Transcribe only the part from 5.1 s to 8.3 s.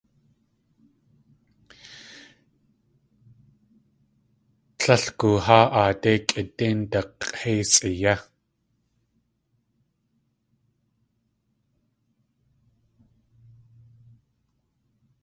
gooháa aadéi kʼidéin dak̲éisʼi yé.